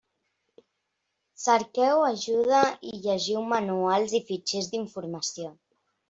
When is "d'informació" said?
4.73-5.51